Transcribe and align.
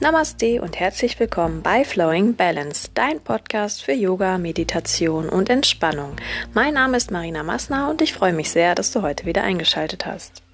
Namaste 0.00 0.62
und 0.62 0.78
herzlich 0.78 1.18
willkommen 1.18 1.60
bei 1.60 1.84
Flowing 1.84 2.36
Balance, 2.36 2.88
dein 2.94 3.20
Podcast 3.20 3.82
für 3.82 3.94
Yoga, 3.94 4.38
Meditation 4.38 5.28
und 5.28 5.50
Entspannung. 5.50 6.14
Mein 6.54 6.74
Name 6.74 6.96
ist 6.96 7.10
Marina 7.10 7.42
Massner 7.42 7.90
und 7.90 8.00
ich 8.00 8.14
freue 8.14 8.32
mich 8.32 8.48
sehr, 8.48 8.76
dass 8.76 8.92
du 8.92 9.02
heute 9.02 9.26
wieder 9.26 9.42
eingeschaltet 9.42 10.06
hast. 10.06 10.44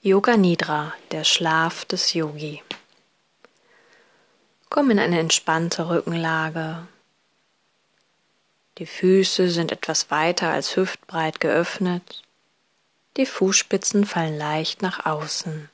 Yoga 0.00 0.36
Nidra, 0.36 0.94
der 1.12 1.22
Schlaf 1.22 1.84
des 1.84 2.12
Yogi. 2.12 2.64
Komm 4.68 4.90
in 4.90 4.98
eine 4.98 5.20
entspannte 5.20 5.88
Rückenlage. 5.88 6.88
Die 8.78 8.86
Füße 8.86 9.48
sind 9.48 9.70
etwas 9.70 10.10
weiter 10.10 10.50
als 10.50 10.74
hüftbreit 10.74 11.38
geöffnet 11.38 12.24
die 13.18 13.26
Fußspitzen 13.26 14.06
fallen 14.06 14.38
leicht 14.38 14.80
nach 14.80 15.04
außen. 15.04 15.68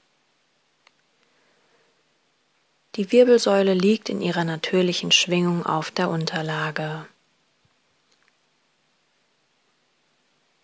Die 2.97 3.13
Wirbelsäule 3.13 3.75
liegt 3.75 4.09
in 4.09 4.23
ihrer 4.23 4.45
natürlichen 4.45 5.13
Schwingung 5.13 5.67
auf 5.67 5.91
der 5.91 6.09
Unterlage. 6.09 7.07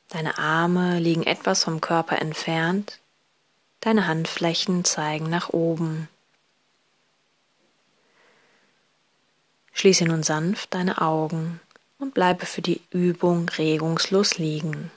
Deine 0.08 0.38
Arme 0.38 0.98
liegen 1.00 1.22
etwas 1.22 1.64
vom 1.64 1.80
Körper 1.80 2.20
entfernt, 2.20 2.98
deine 3.80 4.06
Handflächen 4.06 4.84
zeigen 4.84 5.28
nach 5.28 5.50
oben. 5.50 6.08
Schließe 9.72 10.04
nun 10.04 10.22
sanft 10.22 10.74
deine 10.74 11.00
Augen 11.00 11.60
und 11.98 12.14
bleibe 12.14 12.46
für 12.46 12.62
die 12.62 12.80
Übung 12.90 13.48
regungslos 13.50 14.38
liegen. 14.38 14.90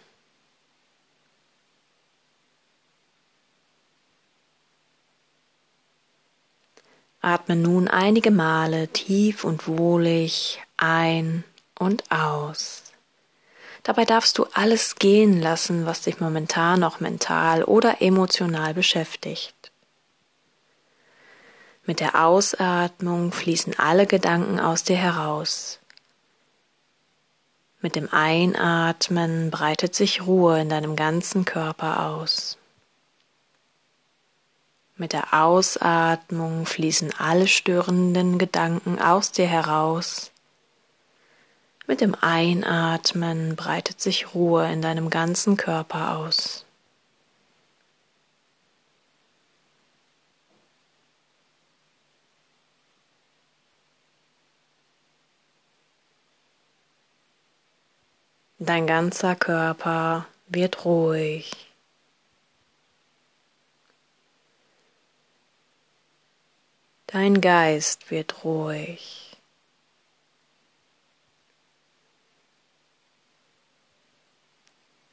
Atme 7.23 7.55
nun 7.55 7.87
einige 7.87 8.31
Male 8.31 8.89
tief 8.89 9.45
und 9.45 9.65
wohlig 9.65 10.61
ein 10.75 11.45
und 11.79 12.11
aus. 12.11 12.83
Dabei 13.81 14.03
darfst 14.03 14.37
du 14.37 14.45
alles 14.53 14.95
gehen 14.95 15.41
lassen, 15.41 15.85
was 15.85 16.01
dich 16.01 16.19
momentan 16.19 16.81
noch 16.81 16.99
mental 16.99 17.63
oder 17.63 18.01
emotional 18.01 18.73
beschäftigt. 18.73 19.71
Mit 21.85 22.01
der 22.01 22.25
Ausatmung 22.25 23.31
fließen 23.31 23.79
alle 23.79 24.05
Gedanken 24.05 24.59
aus 24.59 24.83
dir 24.83 24.97
heraus. 24.97 25.79
Mit 27.79 27.95
dem 27.95 28.11
Einatmen 28.11 29.49
breitet 29.49 29.95
sich 29.95 30.25
Ruhe 30.25 30.59
in 30.59 30.67
deinem 30.67 30.97
ganzen 30.97 31.45
Körper 31.45 32.05
aus. 32.05 32.57
Mit 34.95 35.13
der 35.13 35.33
Ausatmung 35.33 36.67
fließen 36.67 37.13
alle 37.17 37.47
störenden 37.47 38.37
Gedanken 38.37 38.99
aus 38.99 39.31
dir 39.31 39.47
heraus. 39.47 40.31
Mit 41.87 41.99
dem 41.99 42.15
Einatmen 42.21 43.55
breitet 43.55 43.99
sich 43.99 44.35
Ruhe 44.35 44.71
in 44.71 44.81
deinem 44.81 45.09
ganzen 45.09 45.57
Körper 45.57 46.17
aus. 46.17 46.65
Dein 58.59 58.87
ganzer 58.87 59.35
Körper 59.35 60.25
wird 60.47 60.85
ruhig. 60.85 61.72
Dein 67.13 67.41
Geist 67.41 68.09
wird 68.09 68.43
ruhig. 68.43 69.37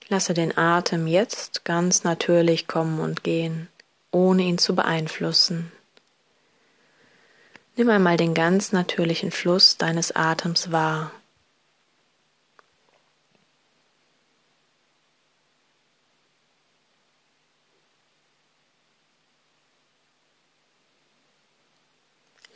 Lasse 0.08 0.32
den 0.32 0.56
Atem 0.56 1.06
jetzt 1.06 1.66
ganz 1.66 2.02
natürlich 2.02 2.66
kommen 2.66 3.00
und 3.00 3.22
gehen, 3.22 3.68
ohne 4.12 4.44
ihn 4.44 4.56
zu 4.56 4.74
beeinflussen. 4.74 5.70
Nimm 7.76 7.90
einmal 7.90 8.16
den 8.16 8.32
ganz 8.32 8.72
natürlichen 8.72 9.30
Fluss 9.30 9.76
deines 9.76 10.16
Atems 10.16 10.72
wahr. 10.72 11.12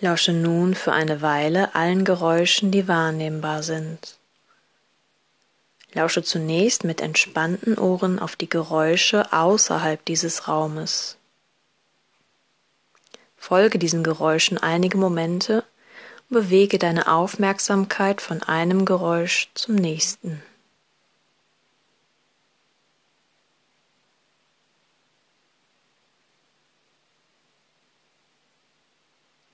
Lausche 0.01 0.33
nun 0.33 0.75
für 0.75 0.93
eine 0.93 1.23
Weile 1.23 1.75
allen 1.75 2.05
Geräuschen, 2.05 2.71
die 2.71 2.89
wahrnehmbar 2.89 3.63
sind. 3.63 4.19
Lausche 5.93 6.23
zunächst 6.23 6.85
mit 6.85 7.01
entspannten 7.01 7.79
Ohren 7.79 8.19
auf 8.19 8.35
die 8.35 8.49
Geräusche 8.49 9.33
außerhalb 9.33 10.05
dieses 10.05 10.49
Raumes. 10.49 11.17
Folge 13.37 13.79
diesen 13.79 14.03
Geräuschen 14.03 14.59
einige 14.59 14.99
Momente 14.99 15.65
und 16.29 16.35
bewege 16.35 16.79
deine 16.79 17.07
Aufmerksamkeit 17.07 18.21
von 18.21 18.43
einem 18.43 18.85
Geräusch 18.85 19.51
zum 19.55 19.77
nächsten. 19.77 20.43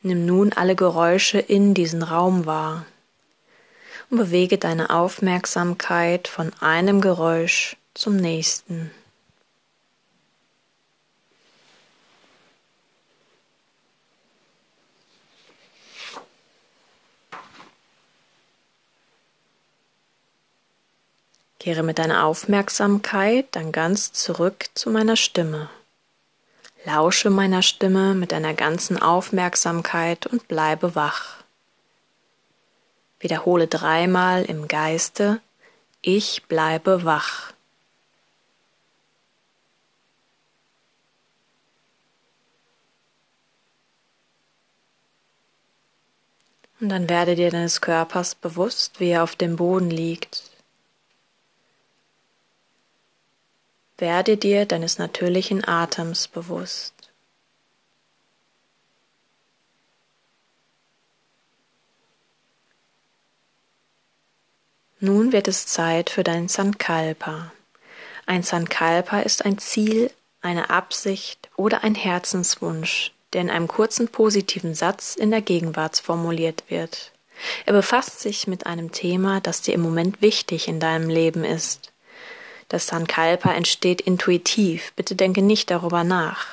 Nimm 0.02 0.24
nun 0.24 0.52
alle 0.54 0.76
Geräusche 0.76 1.38
in 1.38 1.74
diesen 1.74 2.02
Raum 2.02 2.46
wahr 2.46 2.86
und 4.08 4.16
bewege 4.16 4.56
deine 4.56 4.90
Aufmerksamkeit 4.90 6.26
von 6.26 6.52
einem 6.60 7.02
Geräusch 7.02 7.76
zum 7.92 8.16
nächsten. 8.16 8.90
Kehre 21.58 21.82
mit 21.82 21.98
deiner 21.98 22.24
Aufmerksamkeit 22.24 23.48
dann 23.50 23.70
ganz 23.70 24.14
zurück 24.14 24.70
zu 24.72 24.88
meiner 24.88 25.16
Stimme. 25.16 25.68
Lausche 26.84 27.28
meiner 27.28 27.62
Stimme 27.62 28.14
mit 28.14 28.32
deiner 28.32 28.54
ganzen 28.54 29.00
Aufmerksamkeit 29.00 30.26
und 30.26 30.48
bleibe 30.48 30.94
wach. 30.94 31.36
Wiederhole 33.18 33.66
dreimal 33.66 34.44
im 34.44 34.66
Geiste, 34.66 35.42
ich 36.00 36.44
bleibe 36.44 37.04
wach. 37.04 37.52
Und 46.80 46.88
dann 46.88 47.10
werde 47.10 47.34
dir 47.34 47.50
deines 47.50 47.82
Körpers 47.82 48.34
bewusst, 48.34 49.00
wie 49.00 49.10
er 49.10 49.22
auf 49.22 49.36
dem 49.36 49.56
Boden 49.56 49.90
liegt. 49.90 50.49
Werde 54.00 54.38
dir 54.38 54.64
deines 54.64 54.98
natürlichen 54.98 55.62
Atems 55.66 56.26
bewusst. 56.26 56.94
Nun 65.00 65.32
wird 65.32 65.48
es 65.48 65.66
Zeit 65.66 66.08
für 66.08 66.24
dein 66.24 66.48
Sankalpa. 66.48 67.52
Ein 68.24 68.42
Sankalpa 68.42 69.20
ist 69.20 69.44
ein 69.44 69.58
Ziel, 69.58 70.10
eine 70.40 70.70
Absicht 70.70 71.50
oder 71.56 71.84
ein 71.84 71.94
Herzenswunsch, 71.94 73.12
der 73.34 73.42
in 73.42 73.50
einem 73.50 73.68
kurzen 73.68 74.08
positiven 74.08 74.74
Satz 74.74 75.14
in 75.14 75.30
der 75.30 75.42
Gegenwart 75.42 75.98
formuliert 75.98 76.64
wird. 76.68 77.12
Er 77.66 77.74
befasst 77.74 78.20
sich 78.20 78.46
mit 78.46 78.64
einem 78.64 78.92
Thema, 78.92 79.40
das 79.40 79.60
dir 79.60 79.74
im 79.74 79.82
Moment 79.82 80.22
wichtig 80.22 80.68
in 80.68 80.80
deinem 80.80 81.10
Leben 81.10 81.44
ist. 81.44 81.89
Das 82.70 82.86
Sankalpa 82.86 83.52
entsteht 83.52 84.00
intuitiv, 84.00 84.92
bitte 84.94 85.16
denke 85.16 85.42
nicht 85.42 85.72
darüber 85.72 86.04
nach. 86.04 86.46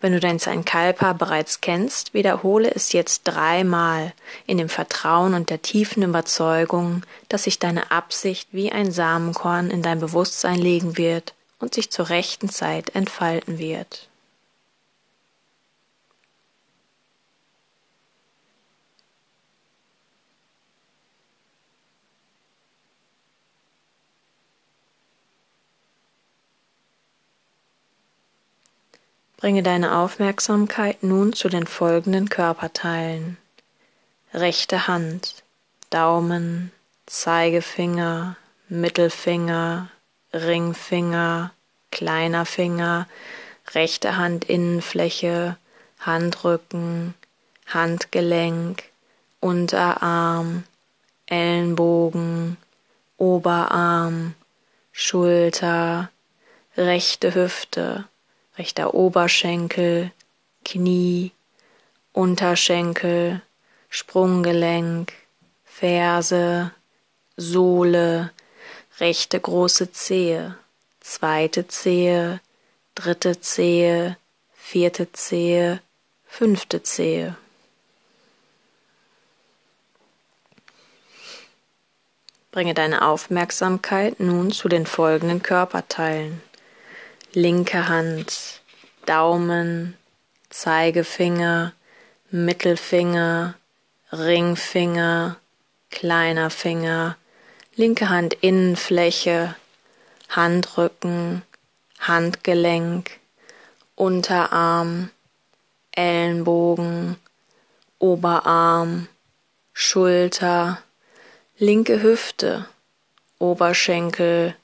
Wenn 0.00 0.12
du 0.12 0.20
dein 0.20 0.38
Sankalpa 0.38 1.12
bereits 1.12 1.60
kennst, 1.60 2.14
wiederhole 2.14 2.70
es 2.74 2.92
jetzt 2.92 3.24
dreimal 3.24 4.14
in 4.46 4.56
dem 4.56 4.70
Vertrauen 4.70 5.34
und 5.34 5.50
der 5.50 5.60
tiefen 5.60 6.02
Überzeugung, 6.02 7.02
dass 7.28 7.44
sich 7.44 7.58
deine 7.58 7.90
Absicht 7.90 8.48
wie 8.52 8.72
ein 8.72 8.90
Samenkorn 8.90 9.70
in 9.70 9.82
dein 9.82 10.00
Bewusstsein 10.00 10.58
legen 10.58 10.96
wird 10.96 11.34
und 11.58 11.74
sich 11.74 11.90
zur 11.90 12.08
rechten 12.08 12.48
Zeit 12.48 12.94
entfalten 12.94 13.58
wird. 13.58 14.08
Bringe 29.36 29.62
deine 29.62 29.96
Aufmerksamkeit 29.98 31.02
nun 31.02 31.32
zu 31.34 31.48
den 31.48 31.66
folgenden 31.66 32.28
Körperteilen. 32.30 33.36
Rechte 34.32 34.86
Hand, 34.88 35.42
Daumen, 35.90 36.72
Zeigefinger, 37.04 38.36
Mittelfinger, 38.68 39.90
Ringfinger, 40.32 41.52
kleiner 41.90 42.46
Finger, 42.46 43.06
rechte 43.74 44.18
Handinnenfläche, 44.18 45.56
Handrücken, 46.00 47.14
Handgelenk, 47.66 48.84
Unterarm, 49.40 50.64
Ellenbogen, 51.26 52.56
Oberarm, 53.18 54.34
Schulter, 54.92 56.10
rechte 56.76 57.34
Hüfte, 57.34 58.04
rechter 58.58 58.94
Oberschenkel, 58.94 60.12
Knie, 60.64 61.32
Unterschenkel, 62.12 63.42
Sprunggelenk, 63.88 65.12
Ferse, 65.64 66.72
Sohle, 67.36 68.32
rechte 68.98 69.38
große 69.38 69.92
Zehe, 69.92 70.56
zweite 71.00 71.68
Zehe, 71.68 72.40
dritte 72.94 73.40
Zehe, 73.40 74.16
vierte 74.54 75.12
Zehe, 75.12 75.80
fünfte 76.26 76.82
Zehe. 76.82 77.36
Bringe 82.50 82.72
deine 82.72 83.06
Aufmerksamkeit 83.06 84.18
nun 84.18 84.50
zu 84.50 84.68
den 84.68 84.86
folgenden 84.86 85.42
Körperteilen. 85.42 86.40
Linke 87.36 87.86
Hand, 87.86 88.62
Daumen, 89.04 89.94
Zeigefinger, 90.48 91.74
Mittelfinger, 92.30 93.56
Ringfinger, 94.10 95.36
kleiner 95.90 96.48
Finger, 96.48 97.18
linke 97.74 98.08
Handinnenfläche, 98.08 99.54
Handrücken, 100.30 101.42
Handgelenk, 102.00 103.20
Unterarm, 103.96 105.10
Ellenbogen, 105.92 107.18
Oberarm, 107.98 109.08
Schulter, 109.74 110.78
linke 111.58 112.00
Hüfte, 112.00 112.64
Oberschenkel, 113.38 114.56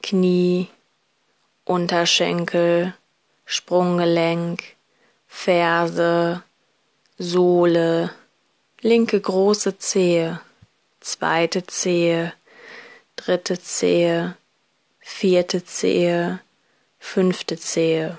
Knie, 0.00 0.68
Unterschenkel, 1.64 2.94
Sprunggelenk, 3.46 4.62
Ferse, 5.26 6.42
Sohle, 7.16 8.10
linke 8.80 9.20
große 9.20 9.78
Zehe, 9.78 10.40
zweite 11.00 11.66
Zehe, 11.66 12.34
dritte 13.16 13.58
Zehe, 13.58 14.36
vierte 15.00 15.64
Zehe, 15.64 16.40
fünfte 16.98 17.56
Zehe. 17.56 18.18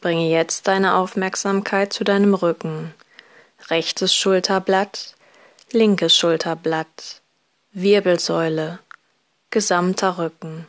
Bringe 0.00 0.30
jetzt 0.30 0.66
deine 0.68 0.94
Aufmerksamkeit 0.94 1.92
zu 1.92 2.04
deinem 2.04 2.34
Rücken. 2.34 2.94
Rechtes 3.68 4.14
Schulterblatt, 4.14 5.14
linkes 5.72 6.16
Schulterblatt, 6.16 7.20
Wirbelsäule, 7.72 8.80
gesamter 9.50 10.18
Rücken. 10.18 10.66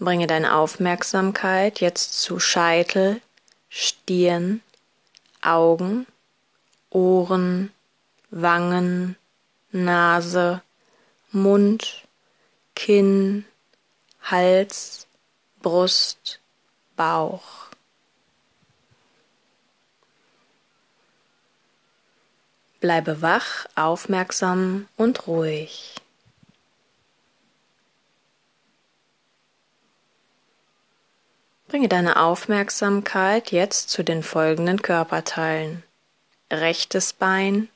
Bringe 0.00 0.26
deine 0.26 0.56
Aufmerksamkeit 0.56 1.80
jetzt 1.80 2.20
zu 2.20 2.40
Scheitel, 2.40 3.20
Stirn, 3.68 4.60
Augen, 5.40 6.08
Ohren, 6.90 7.70
Wangen, 8.30 9.14
Nase, 9.70 10.62
Mund, 11.30 12.02
Kinn, 12.74 13.44
Hals, 14.20 15.06
Brust, 15.60 16.40
Bauch. 16.96 17.71
Bleibe 22.82 23.22
wach, 23.22 23.66
aufmerksam 23.76 24.88
und 24.96 25.28
ruhig. 25.28 25.94
Bringe 31.68 31.86
deine 31.86 32.20
Aufmerksamkeit 32.20 33.52
jetzt 33.52 33.90
zu 33.90 34.02
den 34.02 34.24
folgenden 34.24 34.82
Körperteilen. 34.82 35.84
Rechtes 36.50 37.12
Bein, 37.12 37.68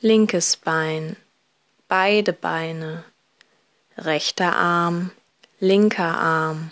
linkes 0.00 0.56
Bein, 0.56 1.16
beide 1.86 2.32
Beine, 2.32 3.04
rechter 3.98 4.56
Arm, 4.56 5.10
linker 5.58 6.18
Arm, 6.18 6.70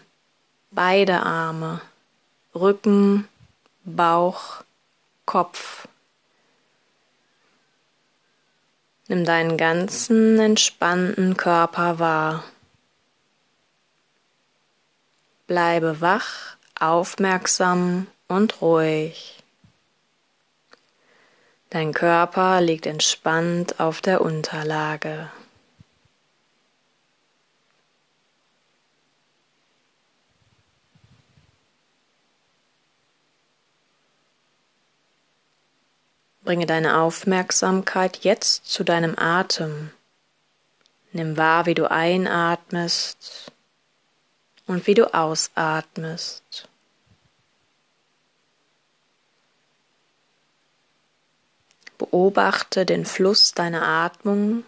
beide 0.71 1.21
Arme, 1.21 1.83
Rücken, 2.55 3.29
Bauch, 3.85 4.65
Kopf. 5.27 5.87
Nimm 9.09 9.25
deinen 9.25 9.57
ganzen 9.57 10.39
entspannten 10.39 11.37
Körper 11.37 11.99
wahr. 11.99 12.45
Bleibe 15.47 16.03
wach, 16.03 16.57
aufmerksam 16.79 18.07
und 18.29 18.61
ruhig. 18.61 19.43
Dein 21.71 21.95
Körper 21.95 22.61
liegt 22.61 22.85
entspannt 22.85 23.81
auf 23.81 24.03
der 24.03 24.21
Unterlage. 24.21 25.31
Bringe 36.49 36.65
deine 36.65 36.97
Aufmerksamkeit 36.97 38.25
jetzt 38.25 38.65
zu 38.65 38.83
deinem 38.83 39.19
Atem. 39.19 39.91
Nimm 41.13 41.37
wahr, 41.37 41.67
wie 41.67 41.75
du 41.75 41.91
einatmest 41.91 43.53
und 44.67 44.87
wie 44.87 44.95
du 44.95 45.13
ausatmest. 45.13 46.67
Beobachte 51.99 52.87
den 52.87 53.05
Fluss 53.05 53.53
deiner 53.53 53.87
Atmung 53.87 54.65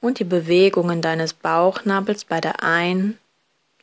und 0.00 0.20
die 0.20 0.24
Bewegungen 0.24 1.02
deines 1.02 1.34
Bauchnabels 1.34 2.24
bei 2.24 2.40
der 2.40 2.62
Ein- 2.62 3.18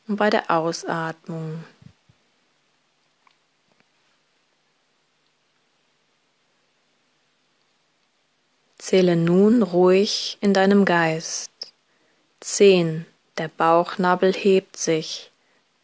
und 0.08 0.16
bei 0.16 0.28
der 0.28 0.50
Ausatmung. 0.50 1.62
Zähle 8.88 9.16
nun 9.16 9.62
ruhig 9.62 10.38
in 10.40 10.54
deinem 10.54 10.86
Geist. 10.86 11.50
Zehn, 12.40 13.04
der 13.36 13.48
Bauchnabel 13.48 14.32
hebt 14.32 14.78
sich. 14.78 15.30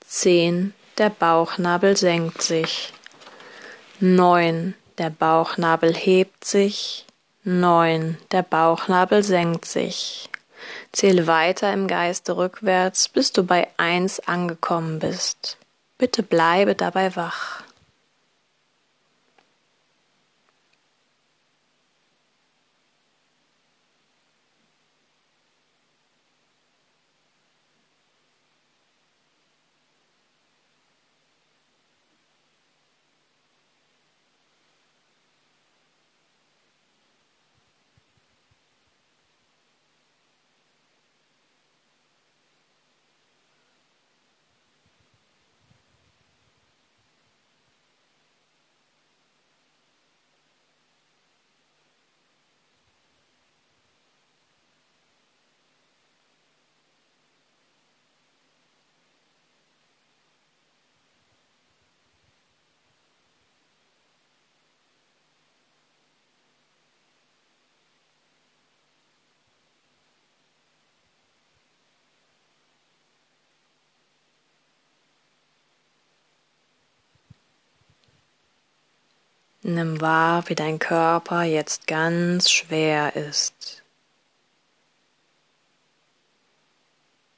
Zehn, 0.00 0.72
der 0.96 1.10
Bauchnabel 1.10 1.98
senkt 1.98 2.40
sich. 2.40 2.94
Neun, 4.00 4.72
der 4.96 5.10
Bauchnabel 5.10 5.92
hebt 5.92 6.46
sich. 6.46 7.04
Neun, 7.42 8.16
der 8.32 8.42
Bauchnabel 8.42 9.22
senkt 9.22 9.66
sich. 9.66 10.30
Zähle 10.90 11.26
weiter 11.26 11.74
im 11.74 11.88
Geiste 11.88 12.38
rückwärts, 12.38 13.10
bis 13.10 13.32
du 13.32 13.44
bei 13.44 13.68
eins 13.76 14.18
angekommen 14.20 14.98
bist. 14.98 15.58
Bitte 15.98 16.22
bleibe 16.22 16.74
dabei 16.74 17.14
wach. 17.16 17.63
Nimm 79.66 79.98
wahr, 80.02 80.46
wie 80.50 80.54
dein 80.54 80.78
Körper 80.78 81.42
jetzt 81.44 81.86
ganz 81.86 82.50
schwer 82.50 83.16
ist. 83.16 83.82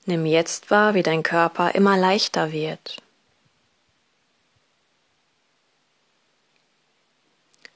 Nimm 0.07 0.27
jetzt 0.27 0.73
wahr, 0.73 0.95
wie 0.95 1.05
dein 1.05 1.23
Körper 1.23 1.77
immer 1.77 1.97
leichter 1.97 2.51
wird. 2.51 3.01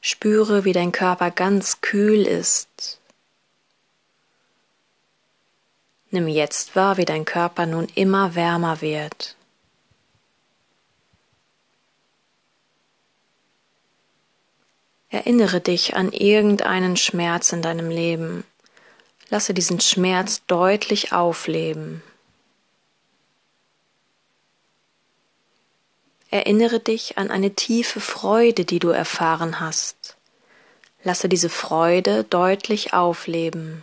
Spüre, 0.00 0.64
wie 0.64 0.72
dein 0.72 0.90
Körper 0.90 1.30
ganz 1.30 1.80
kühl 1.80 2.26
ist. 2.26 2.98
Nimm 6.10 6.26
jetzt 6.26 6.74
wahr, 6.74 6.96
wie 6.96 7.04
dein 7.04 7.24
Körper 7.24 7.66
nun 7.66 7.86
immer 7.94 8.34
wärmer 8.34 8.80
wird. 8.80 9.36
Erinnere 15.10 15.60
dich 15.60 15.96
an 15.96 16.12
irgendeinen 16.12 16.96
Schmerz 16.96 17.52
in 17.52 17.62
deinem 17.62 17.90
Leben. 17.90 18.44
Lasse 19.28 19.54
diesen 19.54 19.80
Schmerz 19.80 20.42
deutlich 20.46 21.12
aufleben. 21.12 22.02
Erinnere 26.30 26.78
dich 26.78 27.18
an 27.18 27.32
eine 27.32 27.54
tiefe 27.56 27.98
Freude, 27.98 28.64
die 28.64 28.78
du 28.78 28.90
erfahren 28.90 29.58
hast. 29.58 30.16
Lasse 31.02 31.28
diese 31.28 31.48
Freude 31.48 32.22
deutlich 32.22 32.92
aufleben. 32.92 33.82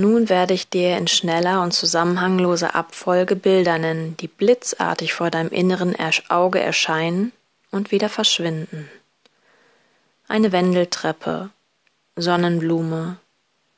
Nun 0.00 0.28
werde 0.28 0.54
ich 0.54 0.68
dir 0.68 0.96
in 0.96 1.08
schneller 1.08 1.60
und 1.60 1.72
zusammenhangloser 1.72 2.76
Abfolge 2.76 3.34
Bilder 3.34 3.78
nennen, 3.78 4.16
die 4.18 4.28
blitzartig 4.28 5.12
vor 5.12 5.28
deinem 5.28 5.50
inneren 5.50 5.96
Auge 6.28 6.60
erscheinen 6.60 7.32
und 7.72 7.90
wieder 7.90 8.08
verschwinden. 8.08 8.88
Eine 10.28 10.52
Wendeltreppe, 10.52 11.50
Sonnenblume, 12.14 13.16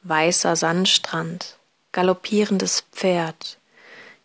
weißer 0.03 0.57
Sandstrand, 0.57 1.57
galoppierendes 1.93 2.85
Pferd, 2.93 3.57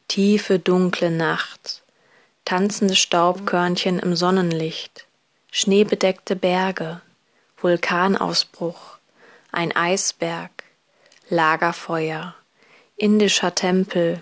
tiefe 0.09 0.59
dunkle 0.59 1.11
Nacht, 1.11 1.81
tanzende 2.43 2.97
Staubkörnchen 2.97 3.99
im 3.99 4.17
Sonnenlicht, 4.17 5.05
schneebedeckte 5.49 6.35
Berge, 6.35 6.99
Vulkanausbruch, 7.55 8.97
ein 9.53 9.73
Eisberg, 9.73 10.51
Lagerfeuer, 11.29 12.35
indischer 12.97 13.55
Tempel, 13.55 14.21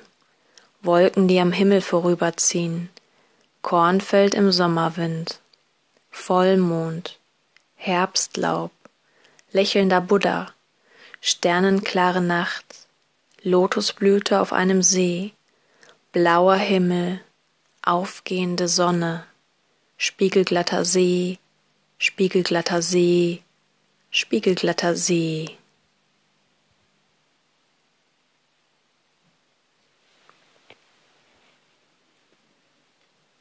Wolken, 0.81 1.27
die 1.27 1.39
am 1.39 1.51
Himmel 1.51 1.81
vorüberziehen, 1.81 2.89
Kornfeld 3.61 4.33
im 4.33 4.53
Sommerwind, 4.53 5.41
Vollmond, 6.11 7.19
Herbstlaub, 7.75 8.71
lächelnder 9.51 9.99
Buddha, 9.99 10.53
sternenklare 11.19 12.21
Nacht, 12.21 12.87
Lotusblüte 13.41 14.39
auf 14.39 14.53
einem 14.53 14.81
See, 14.81 15.33
blauer 16.13 16.55
Himmel, 16.55 17.19
aufgehende 17.81 18.69
Sonne, 18.69 19.25
spiegelglatter 19.97 20.85
See, 20.85 21.37
spiegelglatter 21.97 22.81
See, 22.81 23.43
spiegelglatter 24.09 24.95
See. 24.95 25.57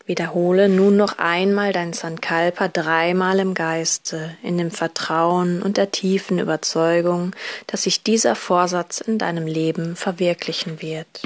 Wiederhole 0.06 0.68
nun 0.68 0.97
noch 0.97 1.18
einmal 1.18 1.73
dein 1.73 1.92
Sankalpa 1.92 2.68
dreimal 2.68 3.38
im 3.38 3.54
Geiste, 3.54 4.37
in 4.42 4.59
dem 4.59 4.71
Vertrauen 4.71 5.62
und 5.62 5.76
der 5.76 5.90
tiefen 5.90 6.38
Überzeugung, 6.38 7.35
dass 7.66 7.85
sich 7.85 8.02
dieser 8.02 8.35
Vorsatz 8.35 9.00
in 9.00 9.18
deinem 9.18 9.47
Leben 9.47 9.94
verwirklichen 9.94 10.82
wird. 10.82 11.23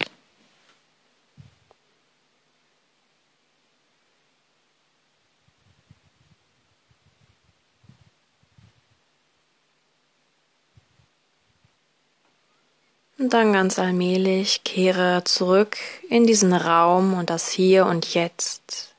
Und 13.18 13.32
dann 13.32 13.54
ganz 13.54 13.78
allmählich 13.78 14.62
kehre 14.64 15.24
zurück 15.24 15.78
in 16.10 16.26
diesen 16.26 16.52
Raum 16.52 17.14
und 17.14 17.30
das 17.30 17.48
Hier 17.48 17.86
und 17.86 18.12
Jetzt. 18.12 18.94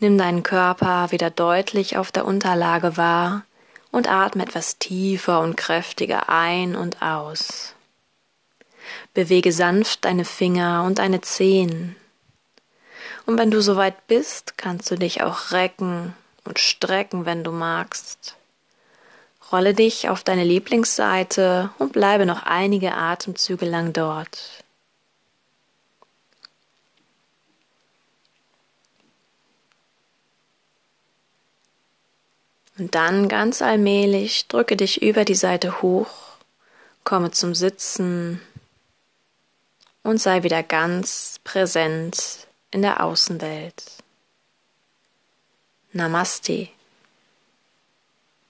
Nimm 0.00 0.18
deinen 0.18 0.42
Körper 0.42 1.12
wieder 1.12 1.30
deutlich 1.30 1.96
auf 1.96 2.10
der 2.10 2.24
Unterlage 2.24 2.96
wahr 2.96 3.44
und 3.92 4.10
atme 4.10 4.42
etwas 4.42 4.78
tiefer 4.78 5.40
und 5.40 5.56
kräftiger 5.56 6.28
ein 6.28 6.74
und 6.74 7.02
aus. 7.02 7.74
Bewege 9.14 9.52
sanft 9.52 10.04
deine 10.04 10.24
Finger 10.24 10.82
und 10.84 10.98
deine 10.98 11.20
Zehen. 11.20 11.96
Und 13.26 13.38
wenn 13.38 13.50
du 13.50 13.62
soweit 13.62 14.06
bist, 14.08 14.58
kannst 14.58 14.90
du 14.90 14.96
dich 14.96 15.22
auch 15.22 15.52
recken 15.52 16.14
und 16.44 16.58
strecken, 16.58 17.26
wenn 17.26 17.44
du 17.44 17.52
magst. 17.52 18.36
Rolle 19.52 19.74
dich 19.74 20.08
auf 20.08 20.24
deine 20.24 20.44
Lieblingsseite 20.44 21.70
und 21.78 21.92
bleibe 21.92 22.26
noch 22.26 22.42
einige 22.42 22.94
Atemzüge 22.94 23.66
lang 23.66 23.92
dort. 23.92 24.64
Und 32.78 32.94
dann 32.94 33.28
ganz 33.28 33.62
allmählich 33.62 34.48
drücke 34.48 34.76
dich 34.76 35.00
über 35.00 35.24
die 35.24 35.34
Seite 35.34 35.80
hoch, 35.80 36.08
komme 37.04 37.30
zum 37.30 37.54
Sitzen 37.54 38.40
und 40.02 40.18
sei 40.18 40.42
wieder 40.42 40.62
ganz 40.62 41.40
präsent 41.42 42.46
in 42.70 42.82
der 42.82 43.02
Außenwelt. 43.02 43.82
Namaste. 45.92 46.68